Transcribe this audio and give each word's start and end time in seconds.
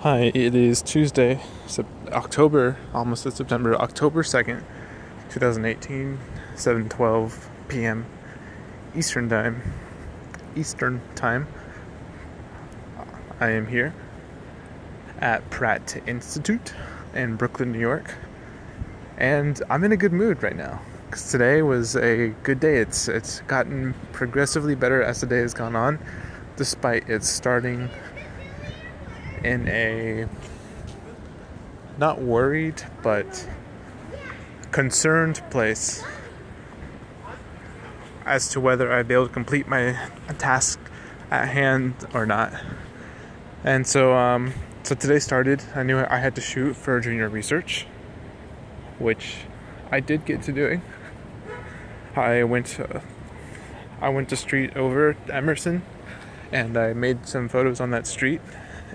Hi, 0.00 0.30
it 0.34 0.54
is 0.54 0.82
Tuesday, 0.82 1.40
October, 2.08 2.76
almost 2.92 3.24
at 3.24 3.32
September, 3.32 3.74
October 3.76 4.22
2nd, 4.22 4.62
2018, 5.30 6.18
7:12 6.54 7.48
p.m. 7.68 8.04
Eastern 8.94 9.30
Time. 9.30 9.62
Eastern 10.54 11.00
Time. 11.14 11.48
I 13.40 13.48
am 13.48 13.68
here 13.68 13.94
at 15.18 15.48
Pratt 15.48 15.96
Institute 16.06 16.74
in 17.14 17.36
Brooklyn, 17.36 17.72
New 17.72 17.80
York. 17.80 18.16
And 19.16 19.62
I'm 19.70 19.82
in 19.82 19.92
a 19.92 19.96
good 19.96 20.12
mood 20.12 20.42
right 20.42 20.56
now 20.56 20.82
cuz 21.10 21.32
today 21.32 21.62
was 21.62 21.96
a 21.96 22.34
good 22.42 22.60
day. 22.60 22.76
It's 22.76 23.08
it's 23.08 23.40
gotten 23.46 23.94
progressively 24.12 24.74
better 24.74 25.02
as 25.02 25.22
the 25.22 25.26
day 25.26 25.40
has 25.40 25.54
gone 25.54 25.74
on 25.74 25.98
despite 26.56 27.08
it 27.08 27.22
starting 27.22 27.88
in 29.46 29.68
a 29.68 30.26
not 31.98 32.20
worried 32.20 32.82
but 33.02 33.48
concerned 34.72 35.40
place 35.50 36.04
as 38.24 38.48
to 38.48 38.60
whether 38.60 38.92
I'd 38.92 39.06
be 39.06 39.14
able 39.14 39.28
to 39.28 39.32
complete 39.32 39.68
my 39.68 39.96
task 40.38 40.80
at 41.30 41.48
hand 41.48 41.94
or 42.12 42.26
not. 42.26 42.52
And 43.62 43.86
so, 43.86 44.14
um, 44.14 44.52
so 44.82 44.96
today 44.96 45.20
started. 45.20 45.62
I 45.76 45.84
knew 45.84 45.98
I 45.98 46.18
had 46.18 46.34
to 46.34 46.40
shoot 46.40 46.74
for 46.74 46.98
junior 46.98 47.28
research, 47.28 47.86
which 48.98 49.36
I 49.92 50.00
did 50.00 50.24
get 50.24 50.42
to 50.42 50.52
doing. 50.52 50.82
I 52.16 52.42
went, 52.42 52.80
uh, 52.80 53.00
I 54.00 54.08
went 54.08 54.28
to 54.30 54.36
street 54.36 54.76
over 54.76 55.16
Emerson, 55.30 55.82
and 56.50 56.76
I 56.76 56.92
made 56.94 57.28
some 57.28 57.48
photos 57.48 57.80
on 57.80 57.90
that 57.90 58.08
street 58.08 58.40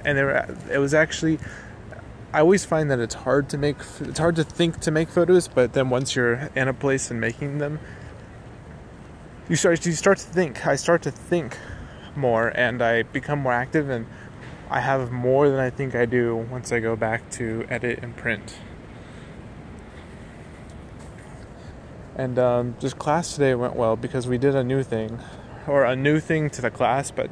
and 0.05 0.17
it, 0.17 0.57
it 0.71 0.77
was 0.77 0.93
actually 0.93 1.39
I 2.33 2.39
always 2.39 2.63
find 2.63 2.89
that 2.91 2.99
it's 2.99 3.15
hard 3.15 3.49
to 3.49 3.57
make 3.57 3.77
it's 3.99 4.19
hard 4.19 4.37
to 4.37 4.43
think 4.43 4.79
to 4.81 4.91
make 4.91 5.09
photos, 5.09 5.49
but 5.49 5.73
then 5.73 5.89
once 5.89 6.15
you're 6.15 6.49
in 6.55 6.69
a 6.69 6.73
place 6.73 7.11
and 7.11 7.19
making 7.19 7.57
them, 7.57 7.79
you 9.49 9.57
start 9.57 9.85
you 9.85 9.91
start 9.91 10.17
to 10.19 10.27
think. 10.27 10.65
I 10.65 10.77
start 10.77 11.01
to 11.01 11.11
think 11.11 11.57
more, 12.15 12.47
and 12.55 12.81
I 12.81 13.03
become 13.03 13.39
more 13.39 13.51
active, 13.51 13.89
and 13.89 14.05
I 14.69 14.79
have 14.79 15.11
more 15.11 15.49
than 15.49 15.59
I 15.59 15.69
think 15.69 15.93
I 15.93 16.05
do 16.05 16.37
once 16.37 16.71
I 16.71 16.79
go 16.79 16.95
back 16.95 17.29
to 17.31 17.65
edit 17.69 17.99
and 18.01 18.15
print. 18.15 18.55
And 22.15 22.39
um, 22.39 22.75
just 22.79 22.97
class 22.97 23.33
today 23.33 23.55
went 23.55 23.75
well 23.75 23.97
because 23.97 24.25
we 24.25 24.37
did 24.37 24.55
a 24.55 24.63
new 24.63 24.83
thing, 24.83 25.19
or 25.67 25.83
a 25.83 25.97
new 25.97 26.21
thing 26.21 26.49
to 26.51 26.61
the 26.61 26.71
class, 26.71 27.11
but 27.11 27.29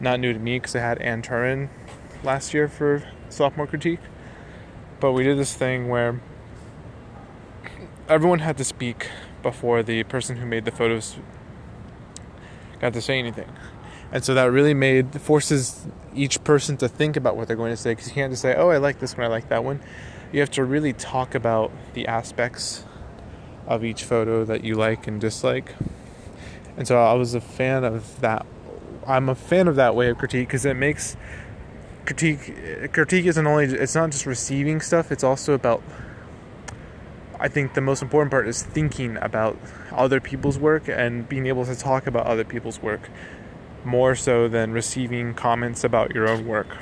not 0.00 0.18
new 0.18 0.32
to 0.32 0.38
me 0.38 0.58
because 0.58 0.74
I 0.74 0.80
had 0.80 0.98
Ann 0.98 1.22
Turin 1.22 1.70
last 2.22 2.54
year 2.54 2.68
for 2.68 3.02
sophomore 3.28 3.66
critique. 3.66 4.00
But 4.98 5.12
we 5.12 5.24
did 5.24 5.38
this 5.38 5.54
thing 5.54 5.88
where 5.88 6.20
everyone 8.08 8.40
had 8.40 8.56
to 8.58 8.64
speak 8.64 9.08
before 9.42 9.82
the 9.82 10.02
person 10.04 10.36
who 10.36 10.46
made 10.46 10.64
the 10.64 10.70
photos 10.70 11.16
got 12.80 12.92
to 12.94 13.00
say 13.00 13.18
anything. 13.18 13.50
And 14.12 14.24
so 14.24 14.34
that 14.34 14.50
really 14.50 14.74
made 14.74 15.20
forces 15.20 15.86
each 16.14 16.42
person 16.42 16.76
to 16.78 16.88
think 16.88 17.16
about 17.16 17.36
what 17.36 17.46
they're 17.46 17.56
going 17.56 17.72
to 17.72 17.76
say 17.76 17.92
because 17.92 18.08
you 18.08 18.14
can't 18.14 18.32
just 18.32 18.42
say, 18.42 18.54
"Oh, 18.56 18.70
I 18.70 18.78
like 18.78 18.98
this 18.98 19.16
one, 19.16 19.24
I 19.24 19.28
like 19.28 19.48
that 19.48 19.62
one." 19.62 19.80
You 20.32 20.40
have 20.40 20.50
to 20.52 20.64
really 20.64 20.92
talk 20.92 21.34
about 21.34 21.70
the 21.94 22.06
aspects 22.06 22.84
of 23.66 23.84
each 23.84 24.02
photo 24.04 24.44
that 24.44 24.64
you 24.64 24.74
like 24.74 25.06
and 25.06 25.20
dislike. 25.20 25.74
And 26.76 26.88
so 26.88 27.00
I 27.00 27.14
was 27.14 27.34
a 27.34 27.40
fan 27.40 27.84
of 27.84 28.20
that. 28.20 28.46
I'm 29.06 29.28
a 29.28 29.34
fan 29.34 29.68
of 29.68 29.76
that 29.76 29.94
way 29.94 30.10
of 30.10 30.18
critique 30.18 30.48
because 30.48 30.64
it 30.64 30.74
makes 30.74 31.16
critique 32.06 32.92
critique 32.92 33.26
isn't 33.26 33.46
only 33.46 33.66
it's 33.66 33.94
not 33.94 34.10
just 34.10 34.26
receiving 34.26 34.80
stuff 34.80 35.12
it's 35.12 35.22
also 35.22 35.52
about 35.52 35.82
i 37.38 37.46
think 37.46 37.74
the 37.74 37.80
most 37.80 38.02
important 38.02 38.30
part 38.30 38.48
is 38.48 38.62
thinking 38.62 39.16
about 39.18 39.56
other 39.92 40.18
people's 40.18 40.58
work 40.58 40.88
and 40.88 41.28
being 41.28 41.46
able 41.46 41.64
to 41.64 41.76
talk 41.76 42.06
about 42.06 42.26
other 42.26 42.42
people's 42.42 42.80
work 42.82 43.10
more 43.84 44.14
so 44.14 44.48
than 44.48 44.72
receiving 44.72 45.34
comments 45.34 45.84
about 45.84 46.14
your 46.14 46.28
own 46.28 46.46
work. 46.46 46.76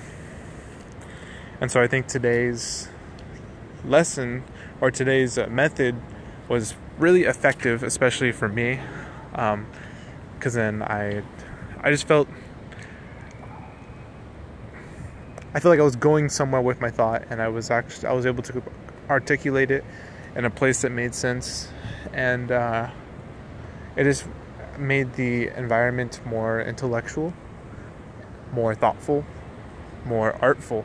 And 1.61 1.71
so 1.71 1.83
i 1.83 1.87
think 1.87 2.07
today's 2.07 2.89
lesson 3.85 4.45
or 4.81 4.91
today's 4.91 5.39
method 5.49 5.97
was 6.49 6.75
really 6.99 7.25
effective 7.25 7.83
especially 7.83 8.33
for 8.33 8.49
me 8.49 8.81
because 9.31 9.55
um, 9.55 10.63
then 10.63 10.83
i 10.83 11.23
i 11.83 11.91
just 11.91 12.07
felt 12.07 12.29
I 15.55 15.61
feel 15.61 15.71
like 15.71 15.81
I 15.81 15.85
was 15.85 15.97
going 15.97 16.29
somewhere 16.29 16.61
with 16.61 16.81
my 16.81 16.91
thought, 16.91 17.25
and 17.31 17.41
I 17.41 17.49
was 17.49 17.71
actually 17.71 18.09
I 18.09 18.13
was 18.13 18.27
able 18.27 18.43
to 18.45 18.63
articulate 19.09 19.71
it 19.71 19.85
in 20.37 20.45
a 20.45 20.51
place 20.51 20.83
that 20.83 20.91
made 20.91 21.15
sense, 21.15 21.69
and 22.13 22.53
uh, 22.53 22.91
it 23.97 24.05
just 24.05 24.27
made 24.79 25.15
the 25.15 25.49
environment 25.49 26.21
more 26.27 26.61
intellectual, 26.61 27.33
more 28.53 28.75
thoughtful, 28.75 29.25
more 30.05 30.37
artful, 30.41 30.85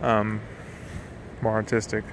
um, 0.00 0.40
more 1.42 1.52
artistic. 1.52 2.04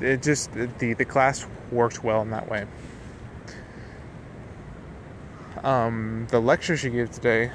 It 0.00 0.22
just 0.22 0.52
the 0.52 0.94
the 0.94 1.04
class 1.04 1.46
worked 1.72 2.04
well 2.04 2.22
in 2.22 2.30
that 2.30 2.48
way. 2.48 2.66
Um, 5.66 6.28
the 6.30 6.38
lecture 6.38 6.76
she 6.76 6.90
gave 6.90 7.10
today 7.10 7.50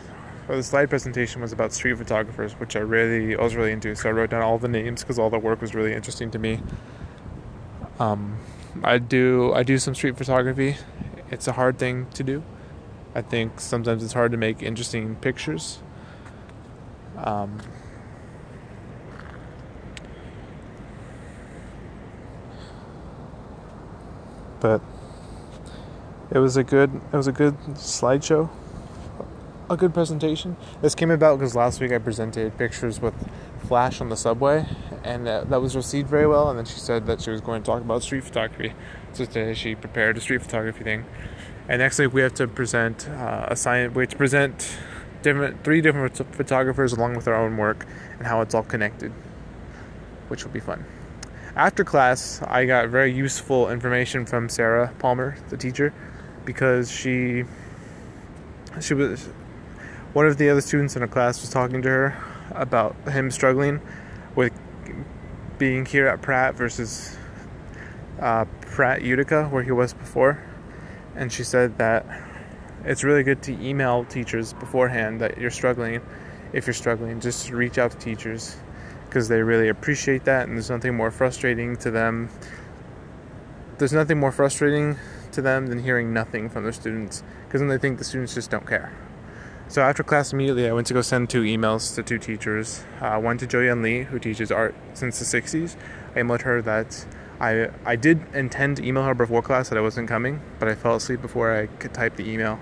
or 0.50 0.58
the 0.58 0.64
slide 0.64 0.90
presentation 0.90 1.42
was 1.42 1.54
about 1.54 1.72
street 1.72 1.98
photographers, 1.98 2.52
which 2.60 2.76
I 2.76 2.80
really 2.80 3.38
I 3.38 3.42
was 3.42 3.56
really 3.56 3.72
into. 3.72 3.96
So 3.96 4.10
I 4.10 4.12
wrote 4.12 4.32
down 4.32 4.42
all 4.42 4.58
the 4.58 4.68
names 4.68 5.02
because 5.02 5.18
all 5.18 5.30
the 5.30 5.40
work 5.40 5.62
was 5.62 5.74
really 5.74 5.94
interesting 5.94 6.30
to 6.32 6.38
me. 6.38 6.60
Um, 8.00 8.38
I 8.84 8.98
do 8.98 9.54
I 9.54 9.64
do 9.64 9.78
some 9.78 9.96
street 9.96 10.18
photography. 10.18 10.76
It's 11.30 11.48
a 11.48 11.54
hard 11.54 11.80
thing 11.80 12.08
to 12.16 12.22
do. 12.22 12.44
I 13.16 13.22
think 13.22 13.62
sometimes 13.62 14.04
it's 14.04 14.12
hard 14.12 14.34
to 14.34 14.38
make 14.38 14.62
interesting 14.62 15.16
pictures. 15.16 15.80
Um, 17.16 17.62
but 24.60 24.82
it 26.32 26.40
was 26.40 26.58
a 26.58 26.64
good 26.64 26.90
it 27.12 27.16
was 27.16 27.28
a 27.28 27.32
good 27.32 27.58
slideshow 27.76 28.50
a 29.72 29.78
good 29.78 29.94
presentation. 29.94 30.58
This 30.82 30.96
came 30.96 31.12
about 31.12 31.40
because 31.40 31.56
last 31.56 31.80
week 31.80 31.94
I 31.94 31.98
presented 31.98 32.58
pictures 32.58 33.00
with 33.00 33.14
Flash 33.68 34.02
on 34.02 34.10
the 34.10 34.18
subway, 34.18 34.66
and 35.04 35.26
uh, 35.26 35.46
that 35.46 35.62
was 35.62 35.78
received 35.78 36.10
very 36.10 36.28
well. 36.28 36.50
And 36.50 36.60
then 36.60 36.66
she 36.66 36.78
said 36.78 37.06
that 37.08 37.22
she 37.22 37.32
was 37.32 37.40
going 37.40 37.62
to 37.64 37.66
talk 37.66 37.82
about 37.82 38.04
street 38.04 38.26
photography. 38.26 38.74
So 39.14 39.24
today 39.24 39.54
she 39.54 39.76
prepared 39.76 40.18
a 40.18 40.22
street 40.22 40.42
photography 40.42 40.84
thing. 40.84 41.06
And 41.70 41.80
next 41.80 42.00
week 42.00 42.12
we 42.12 42.22
have 42.22 42.34
to 42.34 42.48
present 42.48 43.08
uh, 43.08 43.46
a 43.48 43.56
science. 43.56 43.96
We 43.96 44.04
have 44.04 44.10
to 44.10 44.18
present 44.18 44.76
different 45.22 45.64
three 45.64 45.80
different 45.80 46.18
photographers 46.36 46.92
along 46.92 47.16
with 47.16 47.28
our 47.30 47.36
own 47.36 47.56
work 47.56 47.86
and 48.18 48.28
how 48.28 48.42
it's 48.42 48.54
all 48.54 48.64
connected, 48.64 49.14
which 50.28 50.44
will 50.44 50.52
be 50.52 50.60
fun. 50.60 50.84
After 51.56 51.86
class, 51.86 52.42
I 52.46 52.66
got 52.66 52.90
very 52.90 53.14
useful 53.14 53.70
information 53.70 54.26
from 54.26 54.50
Sarah 54.50 54.94
Palmer, 55.00 55.38
the 55.50 55.58
teacher, 55.58 55.94
because 56.46 56.92
she 56.92 57.44
she 58.80 58.94
was 58.94 59.30
one 60.14 60.26
of 60.26 60.38
the 60.38 60.50
other 60.50 60.62
students 60.62 60.96
in 60.96 61.02
her 61.02 61.08
class 61.08 61.42
was 61.42 61.50
talking 61.50 61.82
to 61.82 61.90
her 61.90 62.24
about 62.52 62.96
him 63.10 63.32
struggling 63.32 63.82
with 64.36 64.52
being 65.58 65.86
here 65.86 66.08
at 66.08 66.22
Pratt 66.22 66.56
versus 66.56 67.18
uh, 68.20 68.46
Pratt 68.62 69.02
Utica, 69.02 69.46
where 69.46 69.64
he 69.64 69.72
was 69.72 69.94
before. 69.94 70.44
And 71.16 71.32
she 71.32 71.44
said 71.44 71.78
that 71.78 72.06
it's 72.84 73.04
really 73.04 73.24
good 73.24 73.42
to 73.44 73.54
email 73.64 74.06
teachers 74.06 74.54
beforehand 74.54 75.22
that 75.22 75.38
you're 75.38 75.52
struggling. 75.52 76.02
If 76.54 76.68
you're 76.68 76.74
struggling, 76.74 77.20
just 77.20 77.50
reach 77.52 77.78
out 77.78 77.92
to 77.92 77.98
teachers 77.98 78.58
because 79.06 79.28
they 79.28 79.42
really 79.42 79.68
appreciate 79.68 80.24
that, 80.26 80.48
and 80.48 80.58
there's 80.58 80.70
nothing 80.70 80.96
more 80.96 81.12
frustrating 81.12 81.76
to 81.78 81.92
them. 81.92 82.30
There's 83.78 83.94
nothing 83.94 84.20
more 84.20 84.32
frustrating 84.32 84.98
to 85.34 85.42
them 85.42 85.68
than 85.68 85.84
hearing 85.84 86.14
nothing 86.14 86.50
from 86.50 86.64
their 86.64 86.72
students 86.72 87.24
because 87.46 87.62
then 87.62 87.68
they 87.68 87.78
think 87.78 87.98
the 87.98 88.04
students 88.04 88.34
just 88.34 88.50
don't 88.50 88.68
care. 88.68 88.92
So 89.68 89.82
after 89.82 90.04
class, 90.04 90.34
immediately 90.34 90.68
I 90.68 90.74
went 90.74 90.88
to 90.88 90.94
go 90.94 91.02
send 91.02 91.30
two 91.30 91.44
emails 91.44 91.96
to 91.96 92.04
two 92.04 92.18
teachers. 92.18 92.84
Uh, 93.00 93.18
one 93.20 93.38
to 93.38 93.48
Joyeon 93.48 93.82
Lee, 93.82 94.04
who 94.04 94.20
teaches 94.20 94.52
art 94.52 94.76
since 94.94 95.18
the 95.18 95.24
60s. 95.24 95.78
I 96.14 96.20
emailed 96.20 96.42
her 96.42 96.62
that 96.64 97.06
I 97.40 97.70
I 97.86 97.96
did 97.96 98.20
intend 98.34 98.78
to 98.78 98.84
email 98.86 99.04
her 99.04 99.16
before 99.16 99.42
class 99.42 99.70
that 99.70 99.78
I 99.78 99.82
wasn't 99.82 100.10
coming, 100.10 100.42
but 100.60 100.68
I 100.68 100.76
fell 100.76 100.96
asleep 100.96 101.22
before 101.22 101.58
I 101.58 101.68
could 101.68 101.94
type 101.94 102.18
the 102.18 102.30
email. 102.30 102.60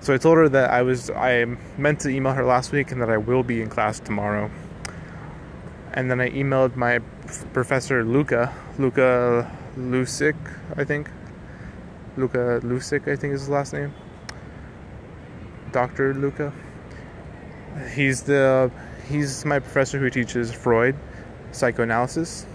So 0.00 0.14
I 0.14 0.16
told 0.16 0.38
her 0.38 0.48
that 0.48 0.70
I 0.70 0.80
was 0.80 1.10
I 1.10 1.44
meant 1.76 2.00
to 2.00 2.08
email 2.08 2.32
her 2.32 2.44
last 2.44 2.72
week 2.72 2.92
and 2.92 3.02
that 3.02 3.10
I 3.10 3.18
will 3.18 3.42
be 3.42 3.60
in 3.60 3.68
class 3.68 4.00
tomorrow. 4.00 4.50
And 5.92 6.10
then 6.10 6.20
I 6.20 6.30
emailed 6.30 6.76
my 6.76 7.00
professor 7.52 8.04
Luca, 8.04 8.54
Luca 8.78 9.50
Lusick, 9.76 10.36
I 10.76 10.84
think. 10.84 11.10
Luca 12.18 12.60
Lusick, 12.62 13.10
I 13.10 13.16
think 13.16 13.34
is 13.34 13.42
his 13.42 13.48
last 13.48 13.72
name. 13.72 13.94
Dr. 15.72 16.14
Luca. 16.14 16.52
He's 17.92 18.22
the 18.22 18.70
he's 19.08 19.44
my 19.44 19.58
professor 19.58 19.98
who 19.98 20.10
teaches 20.10 20.52
Freud 20.52 20.96
psychoanalysis. 21.52 22.46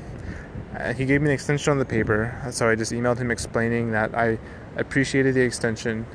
Uh, 0.77 0.93
he 0.93 1.05
gave 1.05 1.21
me 1.21 1.29
an 1.29 1.33
extension 1.33 1.71
on 1.71 1.79
the 1.79 1.85
paper, 1.85 2.35
so 2.51 2.67
I 2.67 2.75
just 2.75 2.91
emailed 2.91 3.17
him 3.17 3.31
explaining 3.31 3.91
that 3.91 4.15
I 4.15 4.39
appreciated 4.75 5.35
the 5.35 5.41
extension 5.41 6.05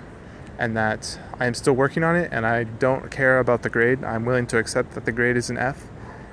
and 0.59 0.77
that 0.77 1.19
I 1.39 1.47
am 1.47 1.55
still 1.55 1.75
working 1.75 2.03
on 2.03 2.17
it 2.17 2.31
and 2.33 2.45
I 2.45 2.65
don't 2.65 3.11
care 3.11 3.39
about 3.39 3.63
the 3.63 3.71
grade. 3.71 4.03
I'm 4.03 4.25
willing 4.25 4.47
to 4.49 4.59
accept 4.59 4.93
that 4.93 5.05
the 5.05 5.13
grade 5.13 5.37
is 5.37 5.51
an 5.51 5.59
F 5.59 5.87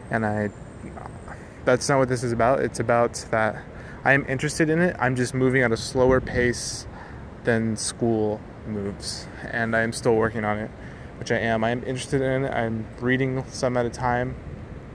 and 0.10 0.26
I 0.26 0.50
that's 1.66 1.90
not 1.90 1.98
what 1.98 2.10
this 2.10 2.24
is 2.24 2.32
about. 2.32 2.60
It's 2.62 2.80
about 2.80 3.14
that 3.32 3.64
I 4.04 4.14
am 4.14 4.26
interested 4.28 4.70
in 4.70 4.82
it. 4.82 4.96
I'm 5.00 5.16
just 5.16 5.34
moving 5.34 5.64
at 5.64 5.72
a 5.72 5.78
slower 5.78 6.22
pace 6.22 6.86
than 7.46 7.78
school 7.78 8.42
moves 8.68 9.28
and 9.52 9.76
I'm 9.76 9.94
still 9.94 10.16
working 10.16 10.44
on 10.44 10.60
it, 10.60 10.72
which 11.20 11.32
I 11.32 11.38
am. 11.38 11.64
I 11.64 11.72
am 11.72 11.84
interested 11.84 12.22
in 12.22 12.46
it. 12.46 12.52
I'm 12.52 12.86
reading 13.00 13.46
some 13.50 13.78
at 13.78 13.86
a 13.86 13.90
time. 13.90 14.36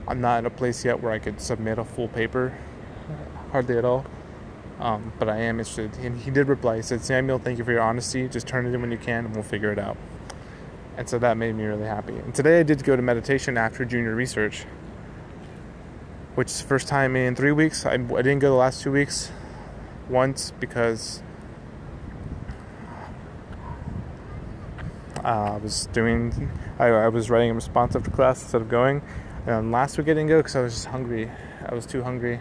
I'm 0.07 0.21
not 0.21 0.39
in 0.39 0.45
a 0.45 0.49
place 0.49 0.83
yet 0.83 1.01
where 1.01 1.11
I 1.11 1.19
could 1.19 1.41
submit 1.41 1.79
a 1.79 1.85
full 1.85 2.07
paper 2.07 2.57
hardly 3.51 3.77
at 3.77 3.85
all. 3.85 4.05
Um, 4.79 5.13
but 5.19 5.29
I 5.29 5.37
am 5.37 5.59
interested. 5.59 5.93
And 5.97 6.19
he 6.19 6.31
did 6.31 6.47
reply. 6.47 6.77
He 6.77 6.81
said, 6.81 7.03
Samuel, 7.03 7.37
thank 7.37 7.59
you 7.59 7.63
for 7.63 7.71
your 7.71 7.81
honesty. 7.81 8.27
Just 8.27 8.47
turn 8.47 8.65
it 8.65 8.73
in 8.73 8.81
when 8.81 8.91
you 8.91 8.97
can 8.97 9.25
and 9.25 9.35
we'll 9.35 9.43
figure 9.43 9.71
it 9.71 9.77
out. 9.77 9.97
And 10.97 11.07
so 11.07 11.19
that 11.19 11.37
made 11.37 11.55
me 11.55 11.63
really 11.63 11.85
happy. 11.85 12.13
And 12.13 12.33
today 12.33 12.59
I 12.59 12.63
did 12.63 12.83
go 12.83 12.95
to 12.95 13.01
meditation 13.01 13.57
after 13.57 13.85
junior 13.85 14.15
research, 14.15 14.65
which 16.35 16.47
is 16.47 16.61
the 16.61 16.67
first 16.67 16.87
time 16.87 17.15
in 17.15 17.35
three 17.35 17.51
weeks. 17.51 17.85
I, 17.85 17.93
I 17.93 17.97
didn't 17.97 18.39
go 18.39 18.49
the 18.49 18.55
last 18.55 18.81
two 18.81 18.91
weeks 18.91 19.31
once 20.09 20.51
because 20.59 21.21
uh, 25.23 25.53
I 25.53 25.57
was 25.57 25.87
doing, 25.87 26.51
I, 26.79 26.87
I 26.87 27.07
was 27.09 27.29
writing 27.29 27.51
a 27.51 27.53
response 27.53 27.95
after 27.95 28.11
class 28.11 28.41
instead 28.41 28.61
of 28.61 28.69
going. 28.69 29.01
And 29.47 29.71
last 29.71 29.97
week 29.97 30.07
I 30.07 30.11
didn't 30.11 30.27
go 30.27 30.37
because 30.37 30.55
I 30.55 30.61
was 30.61 30.73
just 30.73 30.85
hungry. 30.85 31.29
I 31.65 31.73
was 31.73 31.85
too 31.85 32.03
hungry. 32.03 32.39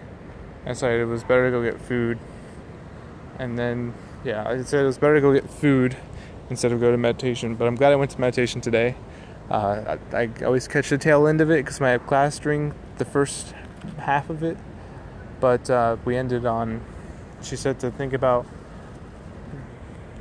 And 0.67 0.77
so 0.77 0.88
it 0.91 1.05
was 1.05 1.25
better 1.25 1.47
to 1.47 1.50
go 1.50 1.62
get 1.62 1.81
food 1.81 2.19
and 3.41 3.59
then 3.59 3.94
yeah, 4.23 4.47
I 4.47 4.62
said 4.62 4.82
it 4.82 4.87
was 4.87 4.99
better 4.99 5.15
to 5.15 5.21
go 5.23 5.32
get 5.32 5.49
food 5.49 5.97
instead 6.50 6.73
of 6.73 6.81
go 6.81 6.91
to 6.91 6.99
meditation. 6.99 7.55
But 7.55 7.67
I'm 7.67 7.75
glad 7.75 7.93
I 7.93 7.97
went 7.97 8.11
to 8.12 8.21
meditation 8.21 8.61
today. 8.61 8.94
Uh, 9.50 9.97
I, 10.12 10.17
I, 10.17 10.31
always 10.44 10.69
catch 10.69 10.91
the 10.91 10.99
tail 10.99 11.26
end 11.26 11.41
of 11.41 11.50
it 11.50 11.65
because 11.65 11.79
have 11.79 12.06
class 12.06 12.38
during 12.38 12.73
the 12.99 13.05
first 13.05 13.55
half 13.99 14.29
of 14.31 14.44
it. 14.44 14.59
But 15.41 15.71
uh, 15.71 15.97
we 16.05 16.17
ended 16.17 16.44
on, 16.44 16.83
she 17.43 17.56
said 17.56 17.81
to 17.81 17.91
think 17.91 18.12
about 18.12 18.47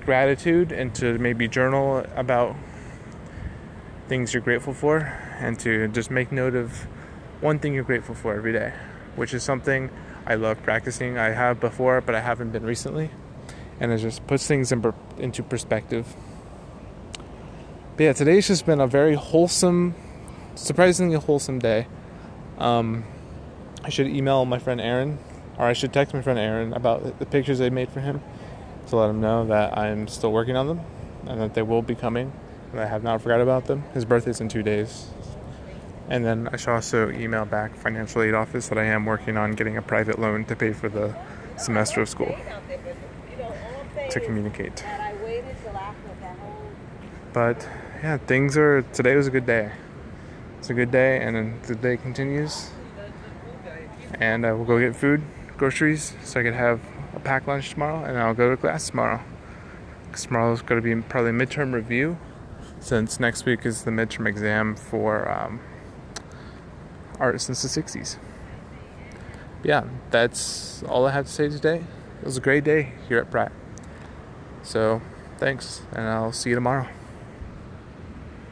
gratitude 0.06 0.72
and 0.72 0.94
to 0.96 1.18
maybe 1.18 1.48
journal 1.48 2.06
about 2.16 2.56
things 4.08 4.34
you're 4.34 4.42
grateful 4.42 4.74
for 4.74 5.00
and 5.40 5.60
to 5.60 5.88
just 5.90 6.10
make 6.10 6.32
note 6.32 6.56
of 6.56 6.88
one 7.42 7.60
thing 7.60 7.74
you're 7.74 7.84
grateful 7.84 8.16
for 8.16 8.34
every 8.36 8.52
day, 8.52 8.74
which 9.16 9.34
is 9.34 9.44
something 9.44 9.90
I 10.26 10.36
love 10.36 10.62
practicing. 10.64 11.18
I 11.18 11.30
have 11.30 11.60
before, 11.60 12.02
but 12.02 12.16
I 12.16 12.22
haven't 12.22 12.52
been 12.52 12.66
recently. 12.66 13.12
And 13.80 13.92
it 13.92 14.00
just 14.00 14.26
puts 14.28 14.46
things 14.46 14.72
in 14.72 14.94
into 15.18 15.44
perspective. 15.44 16.16
But 17.96 18.04
yeah, 18.04 18.14
today's 18.14 18.48
just 18.48 18.66
been 18.66 18.82
a 18.82 18.88
very 18.88 19.16
wholesome, 19.16 19.96
surprisingly 20.56 21.16
wholesome 21.16 21.60
day. 21.60 21.88
Um, 22.58 23.06
I 23.84 23.90
should 23.90 24.08
email 24.08 24.44
my 24.46 24.60
friend 24.60 24.82
Aaron, 24.82 25.20
or 25.58 25.66
I 25.66 25.74
should 25.74 25.94
text 25.94 26.14
my 26.14 26.22
friend 26.22 26.38
Aaron 26.38 26.74
about 26.74 27.20
the 27.20 27.26
pictures 27.26 27.62
I 27.62 27.70
made 27.70 27.90
for 27.90 28.02
him 28.02 28.22
to 28.90 28.96
let 28.98 29.10
him 29.10 29.22
know 29.22 29.46
that 29.46 29.78
I'm 29.78 30.08
still 30.08 30.32
working 30.32 30.56
on 30.56 30.68
them 30.68 30.82
and 31.28 31.40
that 31.42 31.54
they 31.54 31.62
will 31.62 31.82
be 31.82 31.96
coming. 31.96 32.32
And 32.72 32.80
I 32.80 32.86
have 32.86 33.04
not 33.04 33.22
forgot 33.22 33.42
about 33.42 33.66
them. 33.66 33.84
His 33.94 34.06
birthday's 34.06 34.42
in 34.42 34.48
two 34.48 34.62
days, 34.62 35.08
and 36.08 36.24
then 36.24 36.50
I 36.52 36.58
should 36.58 36.74
also 36.74 37.10
email 37.10 37.46
back 37.46 37.76
financial 37.76 38.22
aid 38.22 38.34
office 38.34 38.68
that 38.70 38.78
I 38.78 38.86
am 38.86 39.06
working 39.06 39.38
on 39.38 39.54
getting 39.54 39.78
a 39.78 39.82
private 39.82 40.20
loan 40.20 40.46
to 40.46 40.56
pay 40.56 40.74
for 40.74 40.88
the 40.88 41.16
semester 41.58 42.02
of 42.02 42.10
school 42.10 42.36
to 44.10 44.20
communicate. 44.20 44.84
But 47.34 47.68
yeah, 48.04 48.18
things 48.18 48.58
are 48.58 48.82
today 48.82 49.16
was 49.16 49.28
a 49.28 49.32
good 49.32 49.46
day. 49.46 49.72
It's 50.60 50.70
a 50.70 50.74
good 50.74 50.92
day, 50.92 51.22
and 51.22 51.62
the 51.64 51.76
day 51.76 51.98
continues. 51.98 52.72
And 54.16 54.46
I 54.46 54.54
will 54.54 54.66
go 54.66 54.80
get 54.80 54.96
food, 54.96 55.22
groceries, 55.58 56.14
so 56.24 56.40
I 56.40 56.44
could 56.44 56.54
have 56.54 56.82
a 57.14 57.20
pack 57.20 57.48
lunch 57.48 57.72
tomorrow, 57.72 58.04
and 58.04 58.18
I'll 58.18 58.34
go 58.34 58.50
to 58.50 58.58
class 58.58 58.90
tomorrow. 58.90 59.22
Because 60.06 60.24
tomorrow's 60.24 60.62
going 60.62 60.82
to 60.82 60.96
be 60.96 61.02
probably 61.02 61.32
midterm 61.32 61.74
review, 61.74 62.18
since 62.80 63.20
next 63.20 63.46
week 63.46 63.66
is 63.66 63.84
the 63.84 63.92
midterm 63.92 64.28
exam 64.28 64.76
for 64.76 65.30
um, 65.30 65.60
art 67.20 67.40
since 67.42 67.62
the 67.62 67.82
60s. 67.82 68.18
yeah, 69.64 69.86
that's 70.10 70.84
all 70.84 71.06
I 71.06 71.12
have 71.12 71.26
to 71.26 71.32
say 71.32 71.50
today. 71.50 71.84
It 72.22 72.26
was 72.26 72.38
a 72.38 72.42
great 72.42 72.64
day 72.64 72.94
here 73.08 73.18
at 73.20 73.30
Pratt. 73.32 73.52
So, 74.64 75.02
thanks, 75.38 75.82
and 75.92 76.08
I'll 76.08 76.32
see 76.32 76.50
you 76.50 76.56
tomorrow. 76.56 76.88